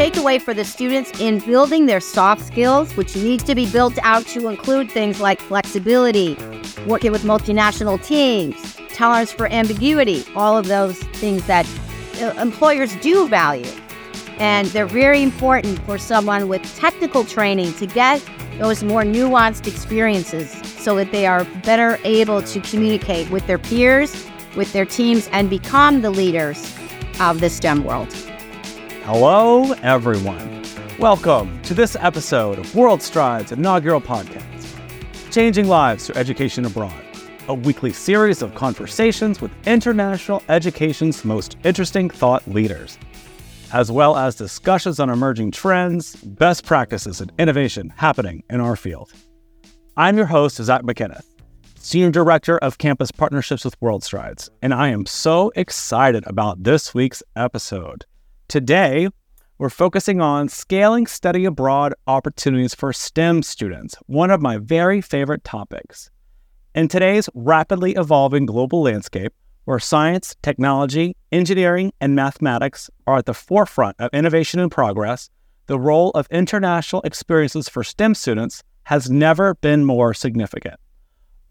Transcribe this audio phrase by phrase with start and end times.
[0.00, 4.24] takeaway for the students in building their soft skills, which needs to be built out
[4.24, 6.38] to include things like flexibility,
[6.86, 11.68] working with multinational teams, tolerance for ambiguity, all of those things that
[12.22, 13.70] uh, employers do value.
[14.38, 18.26] And they're very important for someone with technical training to get
[18.56, 20.50] those more nuanced experiences
[20.82, 24.26] so that they are better able to communicate with their peers,
[24.56, 26.74] with their teams, and become the leaders
[27.20, 28.29] of the STEM world.
[29.04, 30.62] Hello, everyone.
[30.98, 34.76] Welcome to this episode of World Strides inaugural podcast,
[35.32, 37.02] Changing Lives Through Education Abroad,
[37.48, 42.98] a weekly series of conversations with international education's most interesting thought leaders,
[43.72, 49.10] as well as discussions on emerging trends, best practices, and innovation happening in our field.
[49.96, 51.24] I'm your host, Zac Macinnes,
[51.76, 56.94] Senior Director of Campus Partnerships with World Strides, and I am so excited about this
[56.94, 58.04] week's episode.
[58.50, 59.08] Today,
[59.58, 65.44] we're focusing on scaling study abroad opportunities for STEM students, one of my very favorite
[65.44, 66.10] topics.
[66.74, 69.32] In today's rapidly evolving global landscape,
[69.66, 75.30] where science, technology, engineering, and mathematics are at the forefront of innovation and progress,
[75.66, 80.74] the role of international experiences for STEM students has never been more significant.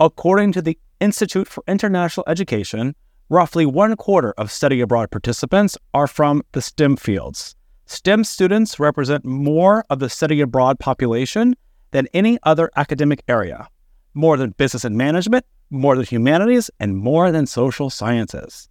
[0.02, 2.94] According to the Institute for International Education,
[3.30, 7.56] roughly one quarter of study abroad participants are from the STEM fields.
[7.86, 11.56] STEM students represent more of the study abroad population
[11.92, 13.68] than any other academic area,
[14.16, 18.68] more than business and management, more than humanities, and more than social sciences.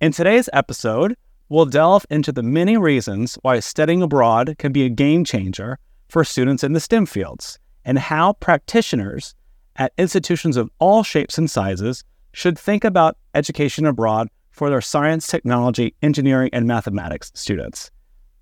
[0.00, 1.16] In today's episode,
[1.48, 6.22] we'll delve into the many reasons why studying abroad can be a game changer for
[6.22, 9.34] students in the STEM fields and how practitioners
[9.76, 12.04] at institutions of all shapes and sizes
[12.38, 17.90] should think about education abroad for their science, technology, engineering, and mathematics students.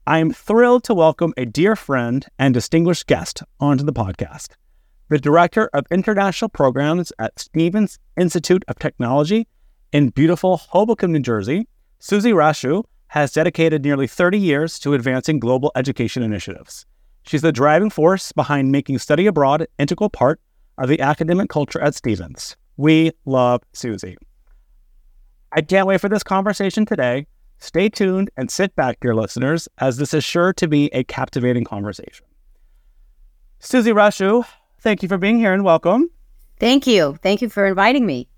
[0.07, 4.51] I am thrilled to welcome a dear friend and distinguished guest onto the podcast.
[5.09, 9.49] The Director of International Programs at Stevens Institute of Technology
[9.93, 11.67] in beautiful Hoboken, New Jersey,
[11.99, 16.85] Susi Rachouh has dedicated nearly 30 years to advancing global education initiatives.
[17.23, 20.39] She's the driving force behind making study abroad an integral part
[20.77, 22.59] of the academic culture at Stevens.
[22.77, 24.17] We love Susi.
[25.53, 27.27] I can't wait for this conversation today.
[27.59, 31.65] Stay tuned and sit back, dear listeners, as this is sure to be a captivating
[31.65, 32.27] conversation.
[33.61, 34.45] Susi Rachouh,
[34.81, 36.11] thank you for being here and welcome.
[36.61, 37.19] Thank you.
[37.23, 38.29] Thank you for inviting me.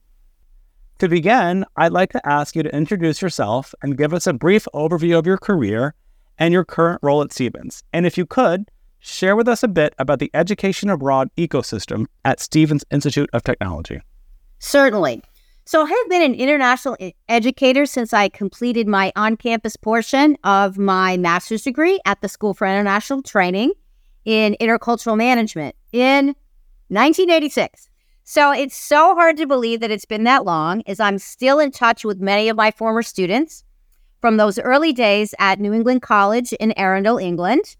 [1.00, 4.66] To begin, I'd like to ask you to introduce yourself and give us a brief
[4.74, 5.94] overview of your career
[6.38, 7.82] and your current role at Stevens.
[7.92, 12.40] And if you could, share with us a bit about the education abroad ecosystem at
[12.40, 14.00] Stevens Institute of Technology.
[14.58, 15.22] Certainly.
[15.64, 16.96] So I have been an international
[17.28, 22.54] educator since I completed my on campus portion of my master's degree at the School
[22.54, 23.72] for International Training
[24.24, 26.28] in Intercultural Management in
[26.88, 27.90] 1986.
[28.24, 31.70] So it's so hard to believe that it's been that long, as I'm still in
[31.70, 33.64] touch with many of my former students
[34.20, 37.76] from those early days at New England College in Arundel, England.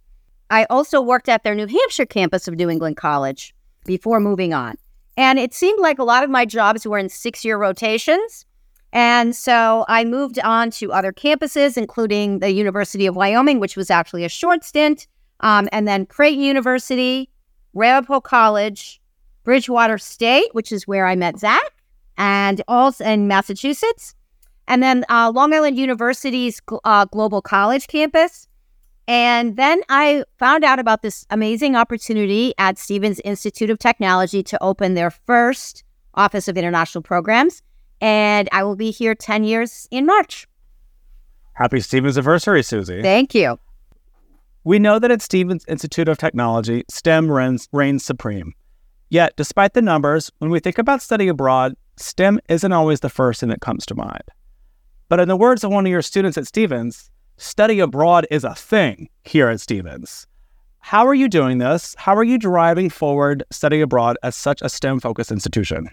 [0.50, 4.76] I also worked at their New Hampshire campus of New England College before moving on.
[5.18, 8.46] And it seemed like a lot of my jobs were in six year rotations.
[8.92, 13.90] And so I moved on to other campuses, including the University of Wyoming, which was
[13.90, 15.06] actually a short stint,
[15.40, 17.28] um, and then Creighton University,
[17.74, 19.00] Ramapo College,
[19.44, 21.72] Bridgewater State, which is where I met Zac,
[22.16, 24.14] and also in Massachusetts,
[24.68, 28.47] and then uh, Long Island University's uh, Global College campus,
[29.08, 34.62] and then I found out about this amazing opportunity at Stevens Institute of Technology to
[34.62, 35.82] open their first
[36.12, 37.62] Office of International Programs.
[38.02, 40.46] And I will be here 10 years in March.
[41.54, 43.00] Happy Stevens anniversary, Susi.
[43.00, 43.58] Thank you.
[44.62, 48.52] We know that at Stevens Institute of Technology, STEM reigns, reigns supreme.
[49.08, 53.40] Yet, despite the numbers, when we think about study abroad, STEM isn't always the first
[53.40, 54.24] thing that comes to mind.
[55.08, 58.54] But in the words of one of your students at Stevens, study abroad is a
[58.54, 60.26] thing here at Stevens.
[60.80, 61.94] How are you doing this?
[61.98, 65.88] How are you driving forward study abroad as such a STEM focused institution?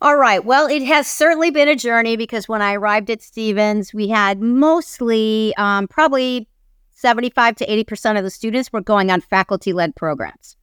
[0.00, 0.44] All right.
[0.44, 4.40] Well, it has certainly been a journey because when I arrived at Stevens, we had
[4.40, 6.48] mostly, um, probably
[6.90, 10.56] 75 to 80% of the students were going on faculty led programs.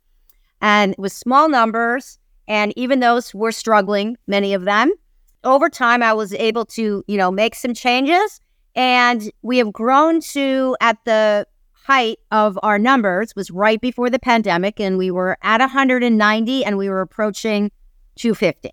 [0.61, 2.17] And with small numbers,
[2.47, 4.93] and even those were struggling, many of them,
[5.43, 8.39] over time, I was able to, you know, make some changes
[8.75, 14.19] and we have grown to at the height of our numbers was right before the
[14.19, 17.71] pandemic, and we were at 190 and we were approaching
[18.15, 18.71] 250,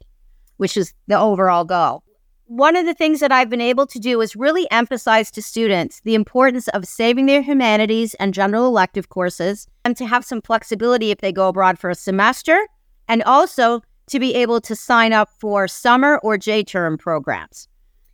[0.57, 2.03] which is the overall goal.
[2.47, 6.03] one of the things that I've been able to do is really emphasize to students
[6.05, 11.11] the importance of saving their humanities and general elective courses and to have some flexibility
[11.11, 12.67] if they go abroad for a semester
[13.09, 17.69] and also to be able to sign up for summer or J term programs.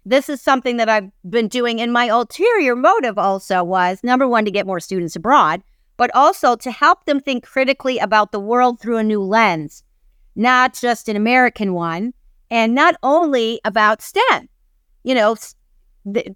[0.09, 4.47] This is something that I've been doing and my ulterior motive also was number one
[4.47, 5.63] to get more students abroad,
[5.99, 9.85] but also to help them think critically about the world through a new lens,
[10.35, 12.15] not just an American one
[12.51, 14.49] and not only about STEM,
[15.05, 15.37] you know,
[16.07, 16.35] the,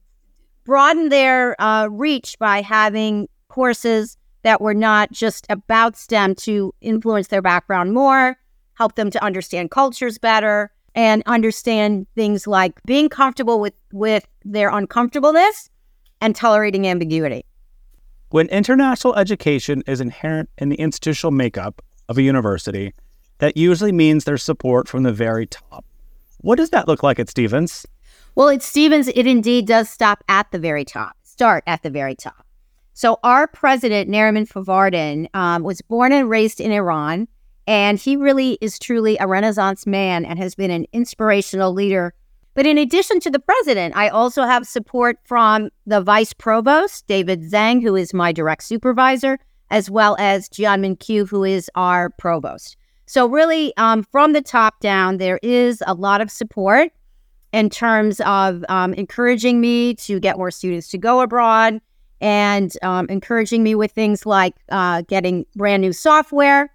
[0.65, 7.29] broaden their uh, reach by having courses that were not just about STEM to influence
[7.29, 8.37] their background more,
[8.75, 14.69] help them to understand cultures better, and understand things like being comfortable with, with their
[14.69, 15.71] uncomfortableness
[16.21, 17.45] and tolerating ambiguity.
[18.31, 22.95] When international education is inherent in the institutional makeup of a university,
[23.39, 25.85] that usually means there's support from the very top.
[26.39, 27.87] What does that look like at Stevens?
[28.35, 32.15] Well, at Stevens, it indeed does stop at the very top, start at the very
[32.15, 32.47] top.
[32.95, 37.27] So, our president, Nariman Farvardin, um, was born and raised in Iran,
[37.67, 42.15] and he really is truly a Renaissance man and has been an inspirational leader.
[42.55, 47.51] But in addition to the president, I also have support from the vice provost, David
[47.51, 49.39] Zhang, who is my direct supervisor,
[49.71, 52.77] as well as Jianmin Qu, who is our provost.
[53.07, 56.93] So, really, um, from the top down, there is a lot of support
[57.53, 61.81] in terms of um, encouraging me to get more students to go abroad
[62.21, 66.71] and um, encouraging me with things like uh, getting brand new software.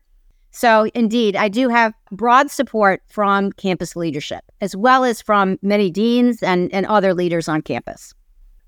[0.58, 5.92] So, indeed, I do have broad support from campus leadership, as well as from many
[5.92, 8.12] deans and, and other leaders on campus.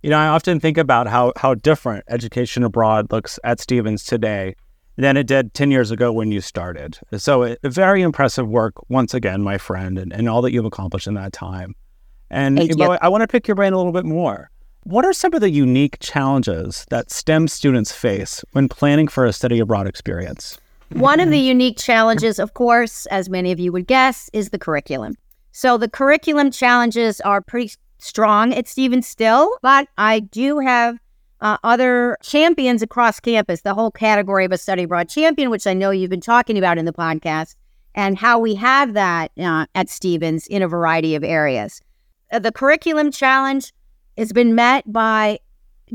[0.03, 4.56] You know, I often think about how, how different education abroad looks at Stevens today
[4.97, 7.00] than it did 10 years ago when you started.
[7.18, 11.07] So, it, very impressive work, once again, my friend, and, and all that you've accomplished
[11.07, 11.74] in that time.
[12.30, 14.51] And you know, I want to pick your brain a little bit more.
[14.83, 19.33] What are some of the unique challenges that STEM students face when planning for a
[19.33, 20.59] study abroad experience?
[20.94, 24.57] One of the unique challenges, of course, as many of you would guess, is the
[24.57, 25.15] curriculum.
[25.51, 30.97] So the curriculum challenges are pretty strong at Stevens still, but I do have
[31.41, 35.74] uh, other champions across campus, the whole category of a study abroad champion, which I
[35.74, 37.56] know you've been talking about in the podcast,
[37.94, 41.81] and how we have that uh, at Stevens in a variety of areas.
[42.31, 43.74] Uh, the curriculum challenge
[44.18, 45.39] has been met by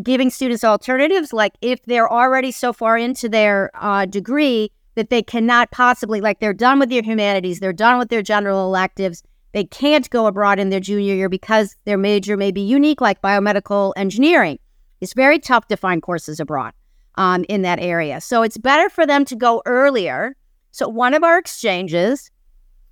[0.02, 5.22] giving students alternatives, like if they're already so far into their uh, degree that they
[5.22, 9.64] cannot possibly, like they're done with their humanities, they're done with their general electives, they
[9.64, 13.92] can't go abroad in their junior year because their major may be unique, like biomedical
[13.96, 14.58] engineering
[15.04, 16.72] it's very tough to find courses abroad
[17.16, 18.20] um, in that area.
[18.20, 20.34] So it's better for them to go earlier.
[20.70, 22.30] So one of our exchanges,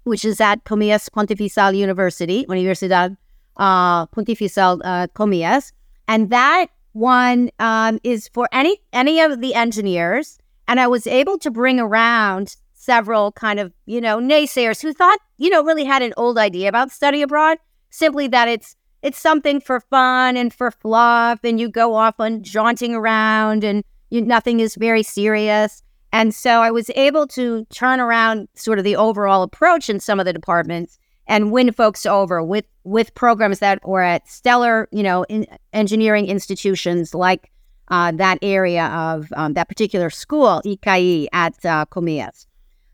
[0.04, 3.16] which is at Comillas Pontifical University, Universidad
[3.56, 5.72] uh, Pontifical uh, Comillas,
[6.06, 10.38] and that one um, is for any any of the engineers.
[10.72, 15.18] And I was able to bring around several kind of you know naysayers who thought
[15.36, 17.58] you know really had an old idea about study abroad,
[17.90, 22.42] simply that it's it's something for fun and for fluff, and you go off on
[22.42, 25.82] jaunting around, and you, nothing is very serious.
[26.10, 30.18] And so I was able to turn around sort of the overall approach in some
[30.18, 35.02] of the departments and win folks over with with programs that were at stellar, you
[35.02, 37.51] know, in engineering institutions like
[37.88, 42.46] uh, that area of um, that particular school, ICAI at uh, Comillas.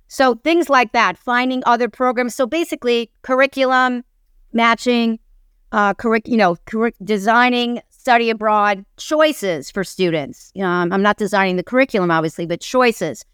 [0.09, 2.35] So things like that, finding other programs.
[2.35, 4.05] So basically, curriculum
[4.53, 5.19] matching,
[5.73, 10.51] uh, correct, you know, correct, designing study abroad choices for students.
[10.59, 13.25] Um, I'm not designing the curriculum, obviously, but choices.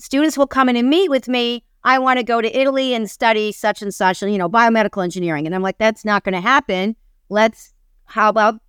[0.00, 1.62] Students will come in and meet with me.
[1.84, 5.46] I want to go to Italy and study such and such, you know, biomedical engineering.
[5.46, 6.96] And I'm like, that's not going to happen.
[7.28, 7.72] Let's,
[8.06, 8.60] how about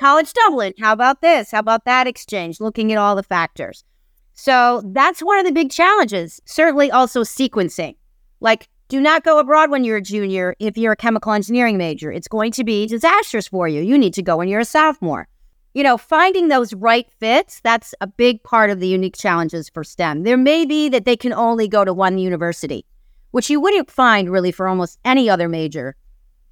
[0.00, 0.72] College Dublin?
[0.80, 1.50] How about this?
[1.50, 2.58] How about that exchange?
[2.58, 3.84] Looking at all the factors.
[4.32, 6.40] So that's one of the big challenges.
[6.46, 7.96] Certainly also sequencing.
[8.40, 12.10] Like, do not go abroad when you're a junior if you're a chemical engineering major.
[12.10, 13.82] It's going to be disastrous for you.
[13.82, 15.28] You need to go when you're a sophomore.
[15.74, 19.84] You know, finding those right fits, that's a big part of the unique challenges for
[19.84, 20.22] STEM.
[20.22, 22.86] There may be that they can only go to one university,
[23.32, 25.94] which you wouldn't find really for almost any other major,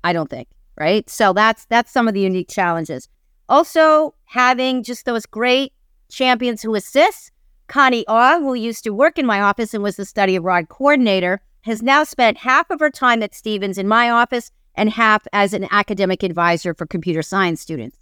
[0.05, 1.09] I don't think, right?
[1.09, 3.09] So that's that's some of the unique challenges.
[3.49, 5.73] Also, having just those great
[6.11, 7.33] champions who assist.
[7.67, 11.41] Connie Aw, who used to work in my office and was the study abroad coordinator,
[11.63, 15.53] has now spent half of her time at Stevens in my office and half as
[15.53, 17.99] an academic advisor for computer science students.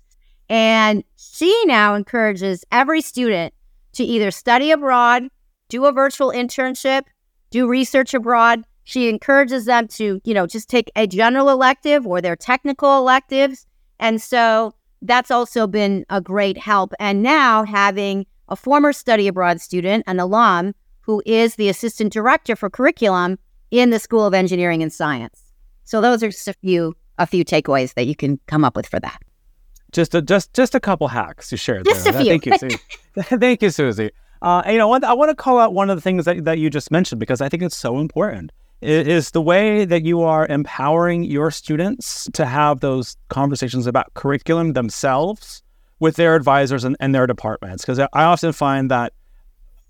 [0.48, 3.52] And she now encourages every student
[3.94, 5.24] to either study abroad,
[5.68, 7.02] do a virtual internship,
[7.50, 12.20] do research abroad, She encourages them to, you know, just take a general elective or
[12.20, 13.66] their technical electives.
[13.98, 14.74] And so
[15.06, 16.92] that's also been a great help.
[16.98, 22.56] And now having a former study abroad student, an alum, who is the assistant director
[22.56, 23.38] for curriculum
[23.70, 25.52] in the School of Engineering and Science.
[25.84, 28.86] So those are just a few a few takeaways that you can come up with
[28.86, 29.18] for that.
[29.92, 31.86] Just a, just just a couple hacks you shared.
[31.86, 32.14] Just there.
[32.14, 32.26] a few.
[32.26, 32.78] Thank you, Susi.
[33.38, 34.10] Thank you, Susi.
[34.42, 36.68] Uh, you know, I want to call out one of the things that, that you
[36.68, 38.52] just mentioned because I think it's so important.
[38.83, 44.75] Is the way that you are empowering your students to have those conversations about curriculum
[44.75, 45.62] themselves
[45.99, 47.85] with their advisors and, and their departments.
[47.85, 49.12] Because I often find that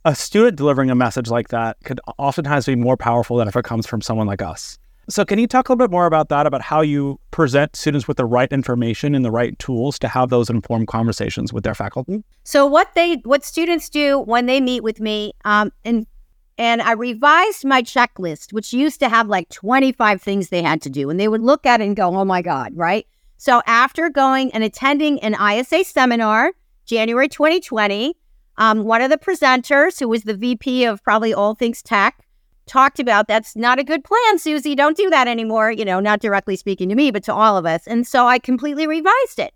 [0.04, 3.64] a student delivering a message like that could oftentimes be more powerful than if it
[3.64, 4.78] comes from someone like us.
[5.08, 8.08] So, can you talk a little bit more about that, about how you present students
[8.08, 11.76] with the right information and the right tools to have those informed conversations with their
[11.76, 12.24] faculty?
[12.42, 16.08] So, what they, what students do when they meet with me, um, and
[16.58, 20.90] and I revised my checklist, which used to have like 25 things they had to
[20.90, 23.06] do, and they would look at it and go, "Oh my god!" Right?
[23.36, 26.52] So, after going and attending an ISA seminar,
[26.86, 28.16] January 2020,
[28.56, 32.26] um, one of the presenters, who was the VP of probably all things tech,
[32.64, 34.74] talked about that's not a good plan, Susi.
[34.74, 35.70] Don't do that anymore.
[35.70, 37.86] You know, not directly speaking to me, but to all of us.
[37.86, 39.52] And so I completely revised it.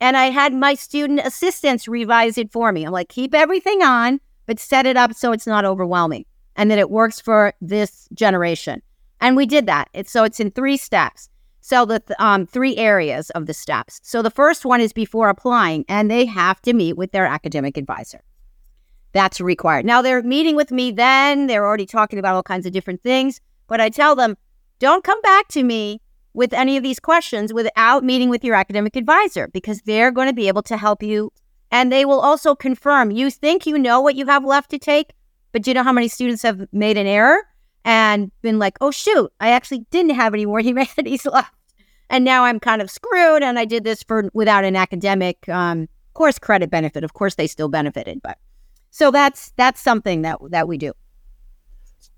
[0.00, 2.84] And I had my student assistants revise it for me.
[2.84, 6.78] I'm like, keep everything on, but set it up so it's not overwhelming and that
[6.78, 8.82] it works for this generation.
[9.20, 9.88] And we did that.
[9.94, 11.28] It's, so it's in three steps.
[11.60, 14.00] So the th- um, three areas of the steps.
[14.02, 17.78] So the first one is before applying, and they have to meet with their academic
[17.78, 18.20] advisor.
[19.12, 19.86] That's required.
[19.86, 21.46] Now they're meeting with me then.
[21.46, 23.40] They're already talking about all kinds of different things.
[23.66, 24.36] But I tell them,
[24.78, 26.02] don't come back to me
[26.34, 30.34] with any of these questions without meeting with your academic advisor because they're going to
[30.34, 31.32] be able to help you.
[31.70, 35.12] And they will also confirm you think you know what you have left to take,
[35.54, 37.40] but do you know how many students have made an error
[37.84, 41.54] and been like, oh, shoot, I actually didn't have any more humanities left.
[42.10, 43.44] And now I'm kind of screwed.
[43.44, 47.04] And I did this for without an academic um, course credit benefit.
[47.04, 48.36] Of course, they still benefited, but
[48.90, 50.92] so that's that's something that that we do.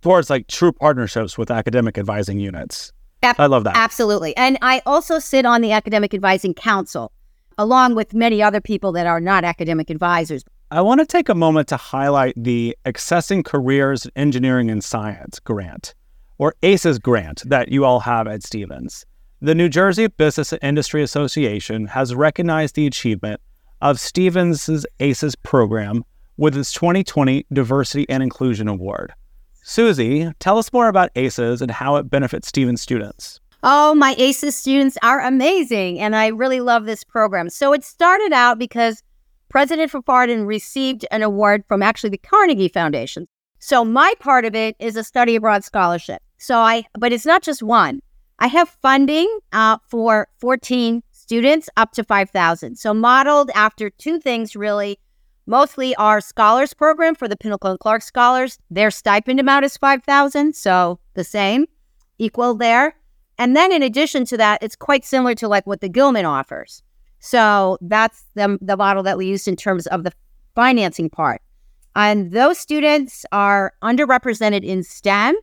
[0.01, 2.91] Towards like true partnerships with academic advising units.
[3.23, 3.77] Ab- I love that.
[3.77, 4.35] Absolutely.
[4.39, 7.13] And I also sit on the Academic Advising Council,
[7.59, 10.43] along with many other people that are not academic advisors.
[10.77, 15.41] I want to take a moment to highlight the Accessing Careers in Engineering and Science
[15.41, 15.95] grant,
[16.37, 19.07] or ACES grant, that you all have at Stevens.
[19.41, 23.41] The New Jersey Business and Industry Association has recognized the achievement
[23.81, 26.05] of Stevens' ACES program
[26.37, 29.15] with its 2020 Diversity and Inclusion Award.
[29.63, 33.41] Susi, tell us more about ACES and how it benefits Stevens students.
[33.63, 37.49] Oh, my ACES students are amazing, and I really love this program.
[37.49, 39.03] So it started out because
[39.49, 43.27] President Farvardin received an award from actually the Carnegie Foundation.
[43.59, 46.21] So my part of it is a study abroad scholarship.
[46.39, 48.01] So I, but it's not just one.
[48.39, 52.77] I have funding uh, for 14 students up to 5,000.
[52.77, 54.99] So modeled after two things really
[55.47, 58.59] mostly our scholars program for the Pinnacle and Clark scholars.
[58.71, 61.67] Their stipend amount is 5000 so the same,
[62.19, 62.97] equal there.
[63.39, 66.83] And then in addition to that, it's quite similar to like what the Gilman offers.
[67.27, 70.13] So that's the, the model that we used in terms of the
[70.55, 71.43] financing part.
[71.97, 75.35] And those students are underrepresented in STEM.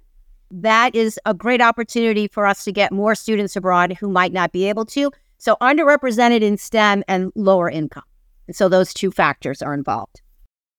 [0.49, 4.53] That is a great opportunity for us to get more students abroad who might not
[4.53, 5.11] be able to.
[5.39, 8.05] So underrepresented in STEM and lower income.
[8.47, 10.21] And so those two factors are involved.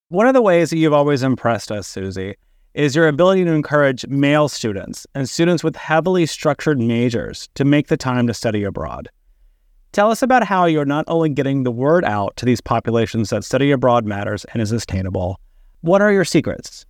[0.08, 2.34] One of the ways that you've always impressed us, Susi,
[2.73, 7.88] is your ability to encourage male students and students with heavily structured majors to make
[7.88, 9.11] the time to study abroad.
[9.94, 13.44] Tell us about how you're not only getting the word out to these populations that
[13.44, 15.38] study abroad matters and is attainable.
[15.82, 16.84] What are your secrets?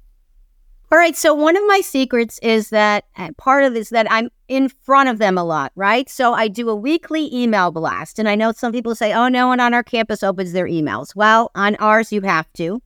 [0.91, 1.15] All right.
[1.15, 3.05] So one of my secrets is that
[3.37, 6.09] part of this that I'm in front of them a lot, right?
[6.09, 8.19] So I do a weekly email blast.
[8.19, 11.15] And I know some people say, oh, no one on our campus opens their emails.
[11.15, 12.81] Well, on ours, you have to.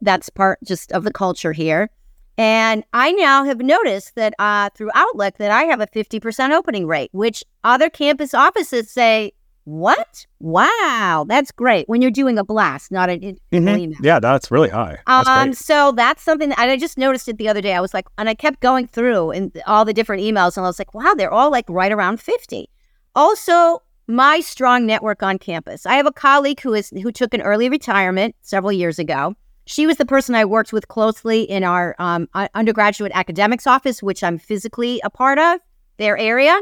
[0.00, 1.88] That's part just of the culture here.
[2.36, 6.88] And I now have noticed that uh, through Outlook that I have a 50% opening
[6.88, 9.32] rate, which other campus offices say,
[9.64, 10.26] what?
[10.40, 11.88] Wow, that's great.
[11.88, 13.68] When you're doing a blast, not an mm-hmm.
[13.68, 13.98] email.
[14.02, 14.98] Yeah, that's really high.
[15.06, 15.56] That's um, great.
[15.56, 17.74] so that's something that I just noticed it the other day.
[17.74, 20.68] I was like, and I kept going through and all the different emails, and I
[20.68, 22.68] was like, wow, they're all like right around 50.
[23.14, 25.86] Also, my strong network on campus.
[25.86, 29.34] I have a colleague who is who took an early retirement several years ago.
[29.64, 34.24] She was the person I worked with closely in our um, undergraduate academics office, which
[34.24, 35.60] I'm physically a part of,
[35.98, 36.58] their area.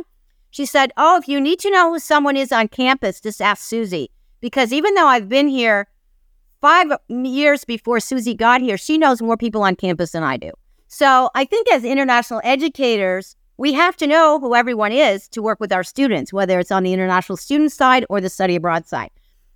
[0.51, 3.63] She said, Oh, if you need to know who someone is on campus, just ask
[3.63, 4.11] Susi.
[4.41, 5.87] Because even though I've been here
[6.61, 10.51] five years before Susi got here, she knows more people on campus than I do.
[10.89, 15.61] So I think as international educators, we have to know who everyone is to work
[15.61, 19.11] with our students, whether it's on the international student side or the study abroad side.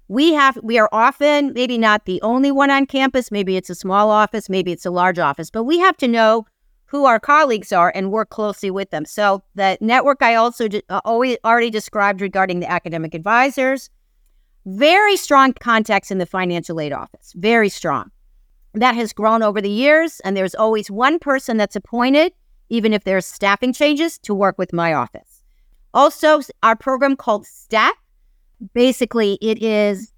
[0.09, 3.75] We have we are often maybe not the only one on campus, maybe it's a
[3.75, 6.47] small office, maybe it's a large office, but we have to know
[6.87, 9.05] who our colleagues are and work closely with them.
[9.05, 13.91] So the network I also uh, always already described regarding the academic advisors,
[14.67, 18.11] very strong contacts in the financial aid office, very strong.
[18.75, 22.33] That has grown over the years, and there's always one person that's appointed
[22.69, 25.43] even if there's staffing changes, to work with my office.
[25.93, 27.95] Also, our program called STEP,
[28.73, 30.13] basically, it is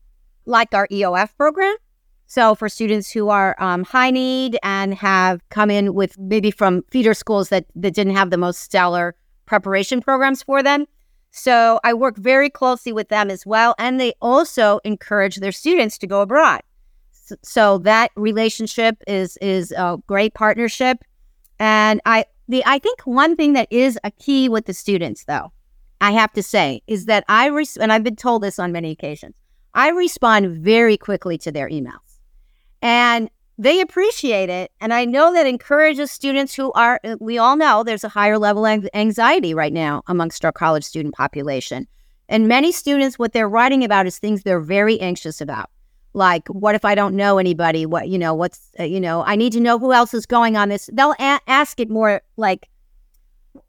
[0.46, 1.76] like our EOF program.
[2.26, 6.82] So, for students who are um, high need and have come in with maybe from
[6.90, 9.14] feeder schools that, that didn't have the most stellar
[9.46, 10.86] preparation programs for them.
[11.30, 13.74] So, I work very closely with them as well.
[13.78, 16.62] And they also encourage their students to go abroad.
[17.42, 20.98] So, that relationship is, is a great partnership.
[21.58, 25.52] And I the I think one thing that is a key with the students, though,
[26.00, 28.90] I have to say, is that I res- and I've been told this on many
[28.90, 29.34] occasions.
[29.74, 32.05] I respond very quickly to their emails,
[32.82, 34.70] and they appreciate it.
[34.80, 37.00] And I know that encourages students who are.
[37.20, 41.14] We all know there's a higher level of anxiety right now amongst our college student
[41.14, 41.86] population,
[42.28, 45.70] and many students, what they're writing about is things they're very anxious about.
[46.12, 47.84] Like what if i don't know anybody?
[47.86, 50.56] What you know what's uh, you know i need to know who else is going
[50.56, 50.88] on this.
[50.92, 52.68] They'll a- ask it more like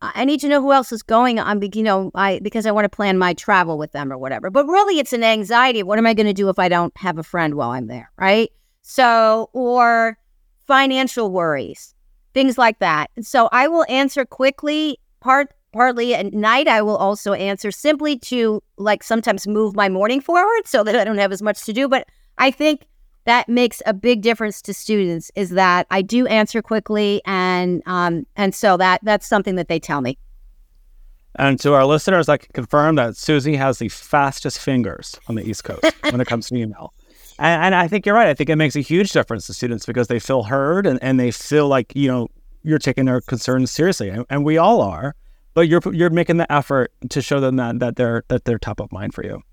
[0.02, 2.84] i need to know who else is going on you know i because i want
[2.84, 4.50] to plan my travel with them or whatever.
[4.50, 7.18] But really it's an anxiety what am i going to do if i don't have
[7.18, 8.12] a friend while i'm there?
[8.18, 8.52] Right
[8.88, 10.18] so or
[10.66, 11.94] financial worries
[12.34, 17.34] things like that so i will answer quickly part partly at night i will also
[17.34, 21.42] answer simply to like sometimes move my morning forward so that i don't have as
[21.42, 22.88] much to do but I think
[23.26, 28.26] that makes a big difference to students is that I do answer quickly and um,
[28.36, 30.18] and so that that's something that they tell me.
[31.36, 35.48] And to our listeners, I can confirm that Susi has the fastest fingers on the
[35.48, 36.94] East Coast when it comes to email.
[37.40, 38.28] And, and, I think you're right.
[38.28, 41.20] I think it makes a huge difference to students because they feel heard and, and
[41.20, 42.30] they feel like, you know,
[42.64, 44.10] you're taking their concerns seriously.
[44.10, 45.16] And, and we all are,
[45.54, 48.80] but you're you're making the effort to show them that, that they're that they're top
[48.80, 49.44] of mind for you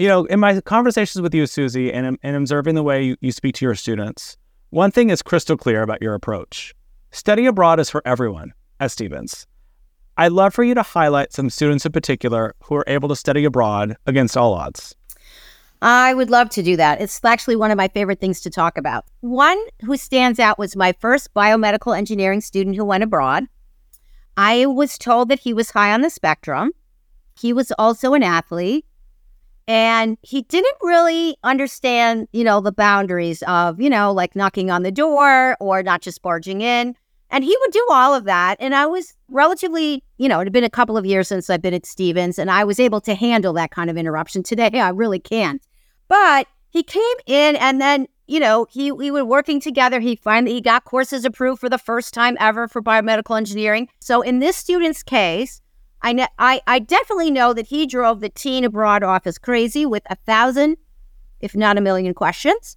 [0.00, 3.30] you know, in my conversations with you, Susi, and, and observing the way you, you
[3.32, 4.38] speak to your students,
[4.70, 6.74] one thing is crystal clear about your approach.
[7.10, 9.46] Study abroad is for everyone at Stevens.
[10.16, 13.44] I'd love for you to highlight some students in particular who are able to study
[13.44, 14.96] abroad against all odds.
[15.82, 17.00] I would love to do that.
[17.00, 19.06] It's actually one of my favorite things to talk about.
[19.20, 23.44] One who stands out was my first biomedical engineering student who went abroad.
[24.36, 26.72] I was told that he was high on the spectrum.
[27.38, 28.84] He was also an athlete.
[29.66, 34.82] And he didn't really understand, you know, the boundaries of, you know, like knocking on
[34.82, 36.96] the door or not just barging in.
[37.30, 38.56] And he would do all of that.
[38.58, 41.62] And I was relatively, you know, it had been a couple of years since I've
[41.62, 44.42] been at Stevens and I was able to handle that kind of interruption.
[44.42, 45.62] Today, I really can't.
[46.10, 50.00] But he came in and then, you know, he we were working together.
[50.00, 53.88] He finally he got courses approved for the first time ever for biomedical engineering.
[54.00, 55.62] So in this student's case,
[56.02, 60.02] I, ne- I, I definitely know that he drove the teen abroad office crazy with
[60.10, 60.78] a thousand,
[61.40, 62.76] if not a million questions.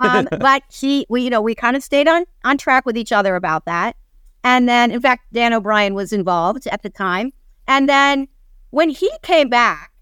[0.00, 3.12] Um, but he, we, you know, we kind of stayed on, on track with each
[3.12, 3.96] other about that.
[4.42, 7.32] And then, in fact, Dan O'Brien was involved at the time.
[7.66, 8.28] And then
[8.70, 9.93] when he came back,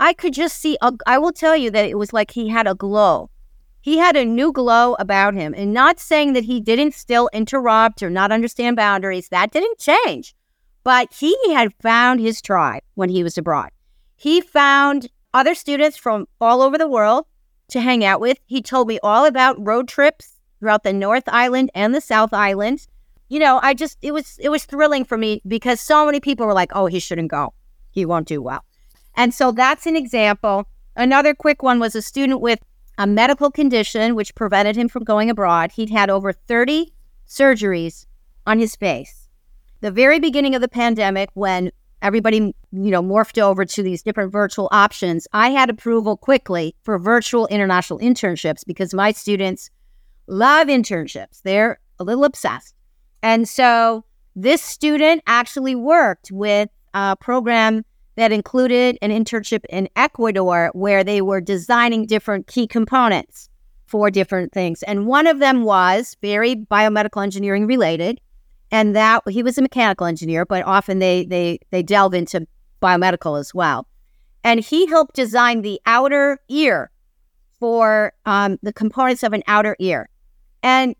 [0.00, 2.66] I could just see, a, I will tell you that it was like he had
[2.66, 3.30] a glow.
[3.80, 5.54] He had a new glow about him.
[5.56, 10.34] And not saying that he didn't still interrupt or not understand boundaries, that didn't change.
[10.84, 13.70] But he had found his tribe when he was abroad.
[14.16, 17.26] He found other students from all over the world
[17.68, 18.38] to hang out with.
[18.46, 22.86] He told me all about road trips throughout the North Island and the South Island.
[23.28, 26.46] You know, I just it was it was thrilling for me because so many people
[26.46, 27.52] were like, "Oh, he shouldn't go.
[27.90, 28.64] He won't do well."
[29.18, 30.66] And so that's an example.
[30.96, 32.60] Another quick one was a student with
[32.96, 35.72] a medical condition which prevented him from going abroad.
[35.72, 36.94] He'd had over 30
[37.26, 38.06] surgeries
[38.46, 39.28] on his face
[39.80, 41.70] the very beginning of the pandemic when
[42.02, 42.54] everybody you
[42.90, 47.98] know morphed over to these different virtual options i had approval quickly for virtual international
[47.98, 49.70] internships because my students
[50.26, 52.74] love internships they're a little obsessed
[53.22, 54.04] and so
[54.36, 57.84] this student actually worked with a program
[58.18, 63.48] that included an internship in ecuador where they were designing different key components
[63.86, 68.20] for different things and one of them was very biomedical engineering related
[68.70, 72.46] and that he was a mechanical engineer, but often they they they delve into
[72.82, 73.86] biomedical as well.
[74.44, 76.90] And he helped design the outer ear
[77.58, 80.08] for um, the components of an outer ear.
[80.62, 80.94] And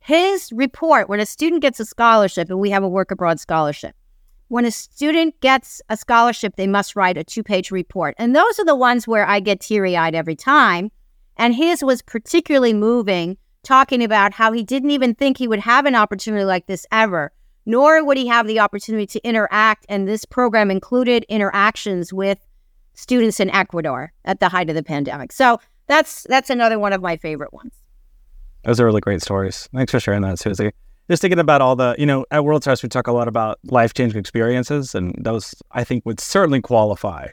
[0.00, 3.94] his report, when a student gets a scholarship, and we have a work abroad scholarship,
[4.52, 8.14] when a student gets a scholarship, they must write a two page report.
[8.18, 10.90] And those are the ones where I get teary eyed every time.
[11.38, 15.86] And his was particularly moving, talking about how he didn't even think he would have
[15.86, 17.32] an opportunity like this ever,
[17.64, 19.86] nor would he have the opportunity to interact.
[19.88, 22.38] And this program included interactions with
[22.92, 25.32] students in Ecuador at the height of the pandemic.
[25.32, 27.72] So that's that's another one of my favorite ones.
[28.64, 29.66] Those are really great stories.
[29.72, 30.72] Thanks for sharing that, Susi
[31.12, 33.58] just thinking about all the, you know, at World Strides, we talk a lot about
[33.64, 37.28] life changing experiences, and those I think would certainly qualify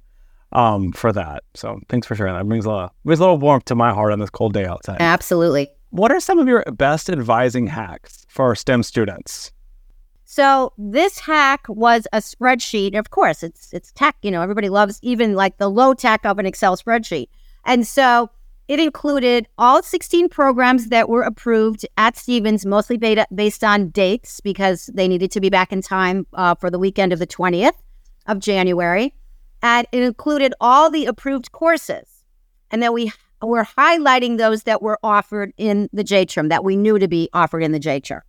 [0.51, 1.43] um, for that.
[1.53, 2.41] So thanks for sharing that.
[2.41, 4.65] It brings a, little, brings a little warmth to my heart on this cold day
[4.65, 4.97] outside.
[4.99, 5.69] Absolutely.
[5.91, 9.53] What are some of your best advising hacks for STEM students?
[10.25, 12.99] So this hack was a spreadsheet.
[12.99, 14.15] Of course, it's it's tech.
[14.21, 17.29] You know, everybody loves even like the low tech of an Excel spreadsheet.
[17.65, 18.29] And so
[18.69, 24.39] it included all 16 programs that were approved at Stevens, mostly beta- based on dates
[24.41, 27.73] because they needed to be back in time uh, for the weekend of the 20th
[28.27, 29.15] of January.
[29.63, 32.23] And it included all the approved courses.
[32.69, 36.75] And then we were highlighting those that were offered in the J term, that we
[36.75, 38.21] knew to be offered in the J term.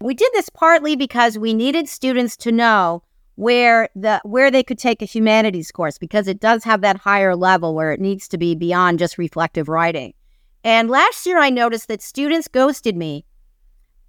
[0.00, 3.04] We did this partly because we needed students to know
[3.36, 7.34] where the where they could take a humanities course because it does have that higher
[7.34, 10.14] level where it needs to be beyond just reflective writing.
[10.62, 13.24] And last year I noticed that students ghosted me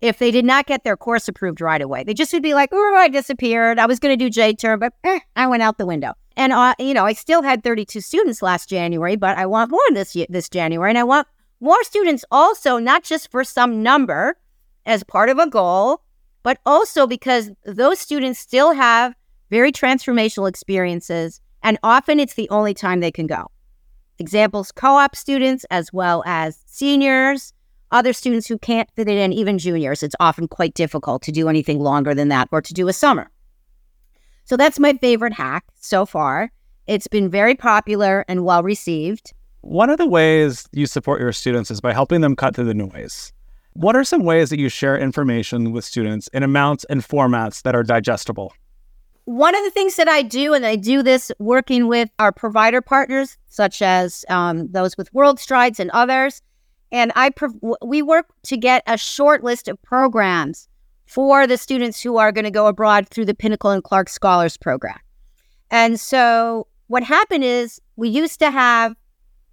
[0.01, 2.03] if they did not get their course approved right away.
[2.03, 3.79] They just would be like, "Oh, I disappeared.
[3.79, 6.53] I was going to do J term, but eh, I went out the window." And
[6.53, 10.15] uh, you know, I still had 32 students last January, but I want more this
[10.15, 11.27] year, this January, and I want
[11.59, 14.37] more students also, not just for some number
[14.85, 16.01] as part of a goal,
[16.45, 19.15] but also because those students still have
[19.49, 23.47] very transformational experiences, and often it's the only time they can go.
[24.19, 27.51] Examples co op students, as well as seniors,
[27.91, 30.03] other students who can't fit it in, even juniors.
[30.03, 33.31] It's often quite difficult to do anything longer than that or to do a summer.
[34.43, 36.51] So that's my favorite hack so far.
[36.85, 39.33] It's been very popular and well received.
[39.61, 42.75] One of the ways you support your students is by helping them cut through the
[42.75, 43.33] noise.
[43.75, 47.75] What are some ways that you share information with students in amounts and formats that
[47.75, 48.53] are digestible?
[49.25, 52.79] One of the things that I do, and I do this working with our provider
[52.79, 56.41] partners, such as um, those with World Strides and others,
[56.93, 57.31] and I
[57.81, 60.69] we work to get a short list of programs
[61.05, 64.55] for the students who are going to go abroad through the Pinnacle and Clark Scholars
[64.55, 64.99] Program.
[65.69, 68.95] And so what happened is we used to have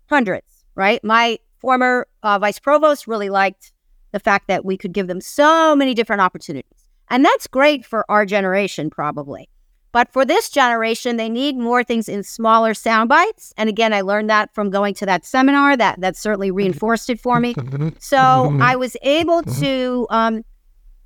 [0.08, 1.02] hundreds, right?
[1.02, 3.71] My former uh, vice provost really liked
[4.12, 6.88] the fact that we could give them so many different opportunities.
[7.08, 9.48] And that's great for our generation, probably.
[9.92, 13.52] But for this generation, they need more things in smaller sound bites.
[13.58, 15.76] And again, I learned that from going to that seminar.
[15.76, 17.54] That that certainly reinforced it for me.
[17.98, 18.18] So
[18.60, 20.44] I was able to um,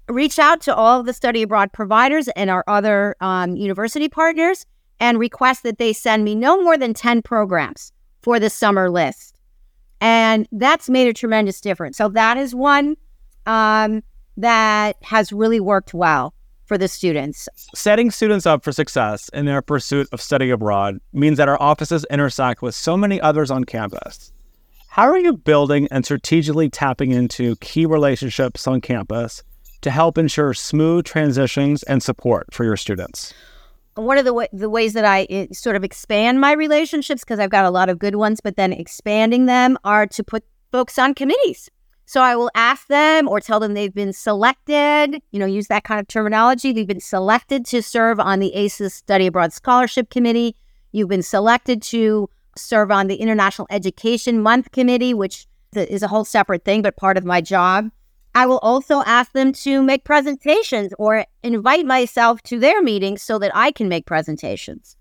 [0.08, 4.64] reach out to all of the study abroad providers and our other um, university partners
[5.00, 7.92] and request that they send me no more than 10 programs
[8.22, 9.35] for the summer list.
[10.00, 11.96] And that's made a tremendous difference.
[11.96, 12.96] So that is one
[13.46, 14.02] um,
[14.36, 16.34] that has really worked well
[16.66, 17.48] for the students.
[17.74, 22.04] Setting students up for success in their pursuit of study abroad means that our offices
[22.10, 24.32] intersect with so many others on campus.
[24.88, 29.42] How are you building and strategically tapping into key relationships on campus
[29.82, 33.32] to help ensure smooth transitions and support for your students?
[33.96, 37.50] One of the, the ways that I eh, sort of expand my relationships, because I've
[37.50, 41.14] got a lot of good ones, but then expanding them are to put folks on
[41.14, 41.70] committees.
[42.04, 45.82] So I will ask them or tell them they've been selected, you know, use that
[45.82, 46.72] kind of terminology.
[46.72, 50.54] They've been selected to serve on the ACES Study Abroad Scholarship Committee.
[50.92, 56.24] You've been selected to serve on the International Education Month Committee, which is a whole
[56.24, 57.90] separate thing, but part of my job.
[58.36, 63.38] I will also ask them to make presentations or invite myself to their meetings so
[63.38, 64.94] that I can make presentations.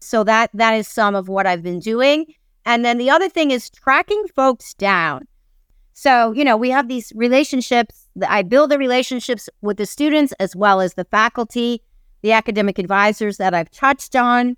[0.00, 2.26] So that that is some of what I've been doing.
[2.66, 5.26] And then the other thing is tracking folks down.
[5.94, 8.08] So, you know, we have these relationships.
[8.16, 11.80] That I build the relationships with the students as well as the faculty,
[12.20, 14.54] the academic advisors that I've touched on,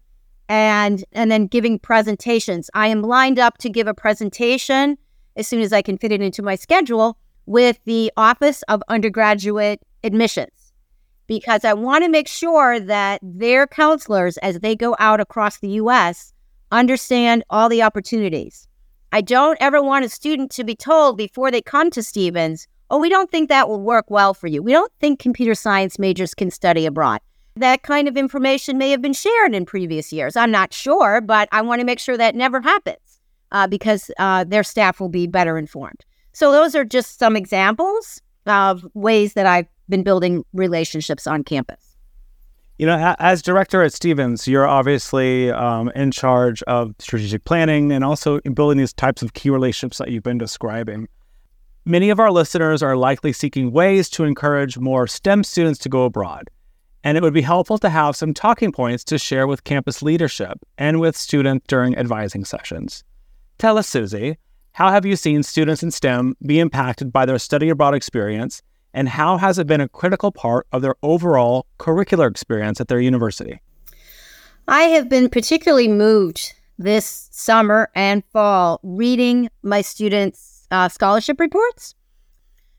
[0.48, 2.68] and and then giving presentations.
[2.74, 4.98] I am lined up to give a presentation
[5.36, 7.16] as soon as I can fit it into my schedule
[7.46, 10.72] with the Office of Undergraduate Admissions
[11.26, 15.70] because I want to make sure that their counselors, as they go out across the
[15.70, 16.32] US,
[16.70, 18.68] understand all the opportunities.
[19.12, 22.98] I don't ever want a student to be told before they come to Stevens, oh,
[22.98, 24.62] we don't think that will work well for you.
[24.62, 27.20] We don't think computer science majors can study abroad.
[27.56, 30.36] That kind of information may have been shared in previous years.
[30.36, 33.20] I'm not sure, but I want to make sure that never happens
[33.52, 36.04] uh, because uh, their staff will be better informed.
[36.34, 41.96] So those are just some examples of ways that I've been building relationships on campus.
[42.76, 48.02] You know, as director at Stevens, you're obviously um, in charge of strategic planning and
[48.02, 51.06] also in building these types of key relationships that you've been describing.
[51.84, 56.04] Many of our listeners are likely seeking ways to encourage more STEM students to go
[56.04, 56.50] abroad.
[57.04, 60.58] And it would be helpful to have some talking points to share with campus leadership
[60.78, 63.04] and with students during advising sessions.
[63.58, 64.36] Tell us, Susi,
[64.74, 68.60] how have you seen students in STEM be impacted by their study abroad experience,
[68.92, 72.98] and how has it been a critical part of their overall curricular experience at their
[72.98, 73.60] university?
[74.66, 81.94] I have been particularly moved this summer and fall reading my students' uh, scholarship reports.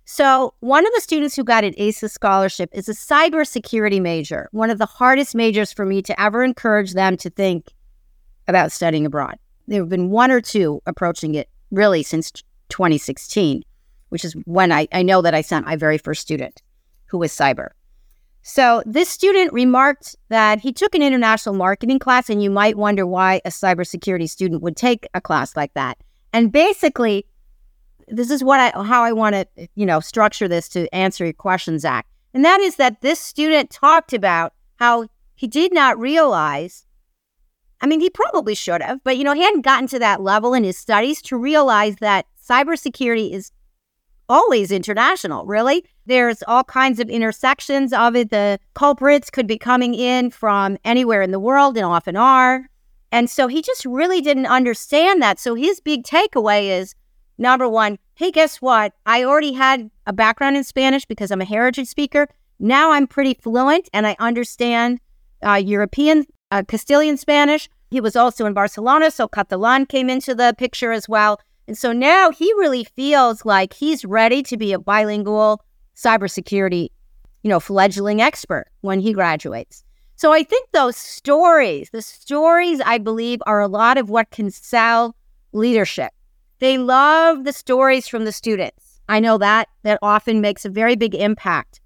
[0.04, 4.70] So, one of the students who got an ACES scholarship is a cybersecurity major, one
[4.70, 7.72] of the hardest majors for me to ever encourage them to think
[8.50, 9.38] about studying abroad.
[9.70, 12.32] There have been one or two approaching it really since
[12.70, 13.64] 2016,
[14.10, 16.62] which is when I, I know that I sent my very first student
[17.06, 17.70] who was cyber.
[18.48, 23.08] So, this student remarked that he took an international marketing class, and you might wonder
[23.08, 25.98] why a cybersecurity student would take a class like that.
[26.32, 27.26] And basically,
[28.08, 31.34] this is what I how I want to you know structure this to answer your
[31.34, 32.06] question, Zac.
[32.36, 36.85] And that is that this student talked about how he did not realize.
[37.82, 40.54] I mean, he probably should have, but you know, he hadn't gotten to that level
[40.54, 43.52] in his studies to realize that cybersecurity is
[44.28, 45.86] always international, really.
[46.06, 48.32] There's all kinds of intersections of it.
[48.32, 52.70] The culprits could be coming in from anywhere in the world and often are.
[53.12, 55.40] And so he just really didn't understand that.
[55.40, 56.96] So his big takeaway is
[57.38, 58.94] Number one, hey, guess what?
[59.06, 62.28] I already had a background in Spanish because I'm a heritage speaker.
[62.60, 65.00] Now I'm pretty fluent and I understand
[65.46, 67.70] uh, European uh, Castilian Spanish.
[67.92, 71.40] He was also in Barcelona, so Catalan came into the picture as well.
[71.68, 75.64] And so now he really feels like he's ready to be a bilingual
[75.96, 76.90] cybersecurity,
[77.44, 79.84] you know, fledgling expert when he graduates.
[80.18, 84.52] So I think those stories, the stories I believe are a lot of what can
[84.52, 85.16] sell
[85.52, 86.12] leadership.
[86.60, 89.02] They love the stories from the students.
[89.10, 91.82] I know that that often makes a very big impact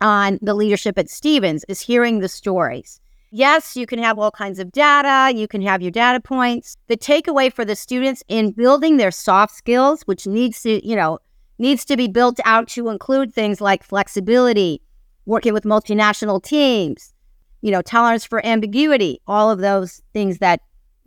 [0.00, 3.00] on the leadership at Stevens is hearing the stories.
[3.34, 6.76] Yes, you can have all kinds of data, you can have your data points.
[6.88, 11.18] The takeaway for the students in building their soft skills, which needs to, you know,
[11.58, 14.82] needs to be built out to include things like flexibility,
[15.24, 17.14] working with multinational teams,
[17.62, 20.60] you know, tolerance for ambiguity, all of those things that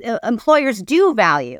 [0.03, 1.59] uh, employers do value.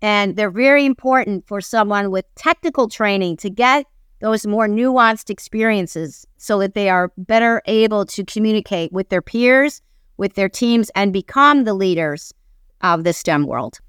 [0.00, 3.86] And they're very important for someone with technical training to get
[4.18, 9.80] those more nuanced experiences so that they are better able to communicate with their peers,
[10.22, 12.32] with their teams, and become the leaders
[12.80, 13.80] of the STEM world.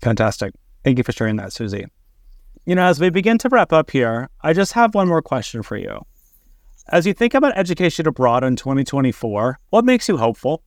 [0.00, 0.54] Fantastic.
[0.82, 1.84] Thank you for sharing that, Susi.
[2.64, 5.62] You know, as we begin to wrap up here, I just have one more question
[5.62, 6.00] for you.
[6.88, 10.62] As you think about education abroad in 2024, what makes you hopeful?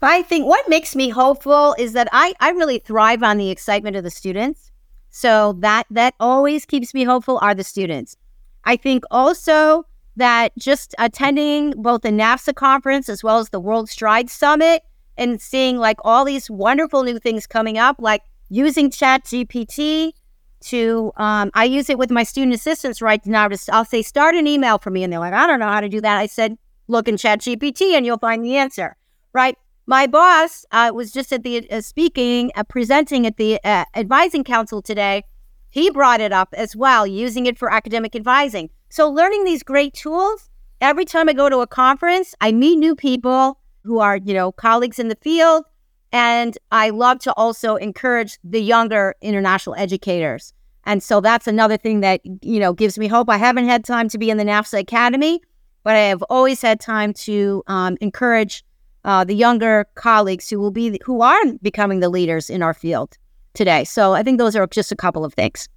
[0.00, 3.96] I think what makes me hopeful is that I, I really thrive on the excitement
[3.96, 4.70] of the students.
[5.10, 8.16] So that that always keeps me hopeful are the students.
[8.64, 13.88] I think also that just attending both the NAFSA conference as well as the World
[13.88, 14.82] Stride Summit
[15.16, 20.12] and seeing like all these wonderful new things coming up, like using Chat GPT
[20.60, 23.48] to um, I use it with my student assistants right now.
[23.70, 25.88] I'll say start an email for me, and they're like, I don't know how to
[25.88, 26.16] do that.
[26.16, 26.56] I said,
[26.88, 28.96] look in Chat GPT, and you'll find the answer.
[29.32, 29.56] Right?
[29.86, 34.44] My boss uh, was just at the uh, speaking, uh, presenting at the uh, advising
[34.44, 35.24] council today.
[35.70, 38.70] He brought it up as well, using it for academic advising.
[38.88, 40.48] So, learning these great tools.
[40.80, 44.52] Every time I go to a conference, I meet new people who are, you know,
[44.52, 45.64] colleagues in the field,
[46.12, 50.52] and I love to also encourage the younger international educators.
[50.84, 53.28] And so that's another thing that, you know, gives me hope.
[53.28, 55.40] I haven't had time to be in the NAFSA Academy,
[55.82, 58.64] but I have always had time to um, encourage
[59.04, 63.16] uh, the younger colleagues who will be who are becoming the leaders in our field
[63.54, 63.84] today.
[63.84, 65.68] So I think those are just a couple of things.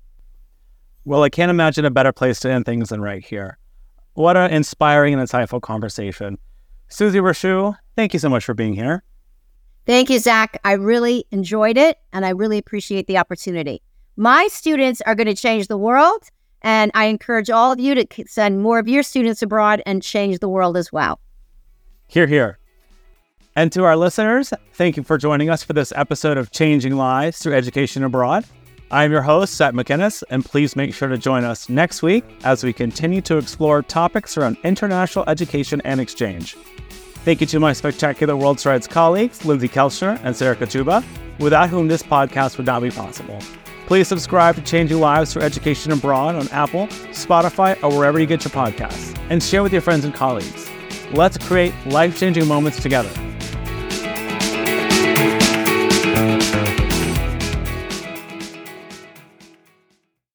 [1.09, 3.57] Well, I can't imagine a better place to end things than right here.
[4.13, 6.37] What an inspiring and insightful conversation.
[6.87, 9.01] Susi Rachouh, thank you so much for being here.
[9.87, 10.61] Thank you, Zac.
[10.63, 13.81] I really enjoyed it and I really appreciate the opportunity.
[14.17, 16.25] My students are going to change the world,
[16.61, 20.37] and I encourage all of you to send more of your students abroad and change
[20.37, 21.19] the world as well.
[22.05, 22.59] Here, here.
[23.55, 27.39] And to our listeners, thank you for joining us for this episode of Changing Lives
[27.39, 28.45] Through Education Abroad.
[28.91, 32.63] I'm your host, Seth Macinnes, and please make sure to join us next week as
[32.63, 36.55] we continue to explore topics around international education and exchange.
[37.23, 41.05] Thank you to my spectacular World Strides colleagues, Lindsay Kelchner and Sarah Kachuba,
[41.37, 43.37] without whom this podcast would not be possible.
[43.85, 48.43] Please subscribe to Changing Lives for Education Abroad on Apple, Spotify, or wherever you get
[48.43, 50.67] your podcasts, and share with your friends and colleagues.
[51.11, 53.11] Let's create life changing moments together.